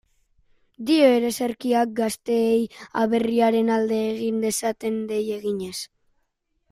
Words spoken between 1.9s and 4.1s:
gazteei aberriaren alde